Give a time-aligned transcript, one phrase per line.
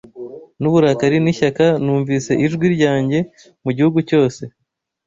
[0.59, 3.19] n'uburakari n'ishyaka numvise ijwi ryanjye
[3.63, 4.41] mu gihugu cyose